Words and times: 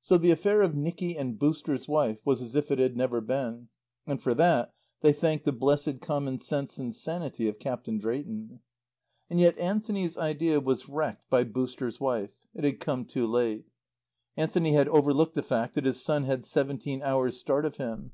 So 0.00 0.16
the 0.16 0.30
affair 0.30 0.62
of 0.62 0.74
Nicky 0.74 1.18
and 1.18 1.38
"Booster's" 1.38 1.86
wife 1.86 2.16
was 2.24 2.40
as 2.40 2.56
if 2.56 2.70
it 2.70 2.78
had 2.78 2.96
never 2.96 3.20
been. 3.20 3.68
And 4.06 4.18
for 4.18 4.32
that 4.36 4.72
they 5.02 5.12
thanked 5.12 5.44
the 5.44 5.52
blessed 5.52 6.00
common 6.00 6.38
sense 6.40 6.78
and 6.78 6.94
sanity 6.94 7.46
of 7.46 7.58
Captain 7.58 7.98
Drayton. 7.98 8.60
And 9.28 9.38
yet 9.38 9.58
Anthony's 9.58 10.16
idea 10.16 10.60
was 10.60 10.88
wrecked 10.88 11.28
by 11.28 11.44
"Booster's" 11.44 12.00
wife. 12.00 12.30
It 12.54 12.64
had 12.64 12.80
come 12.80 13.04
too 13.04 13.26
late. 13.26 13.66
Anthony 14.34 14.72
had 14.72 14.88
overlooked 14.88 15.34
the 15.34 15.42
fact 15.42 15.74
that 15.74 15.84
his 15.84 16.00
son 16.00 16.24
had 16.24 16.46
seventeen 16.46 17.02
hours' 17.02 17.38
start 17.38 17.66
of 17.66 17.76
him. 17.76 18.12